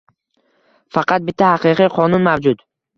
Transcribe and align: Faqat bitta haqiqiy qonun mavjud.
Faqat 0.97 1.29
bitta 1.29 1.53
haqiqiy 1.53 1.95
qonun 2.01 2.29
mavjud. 2.31 2.71